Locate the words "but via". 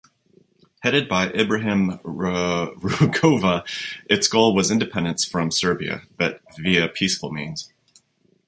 6.17-6.87